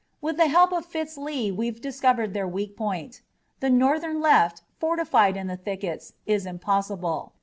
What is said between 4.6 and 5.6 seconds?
fortified in the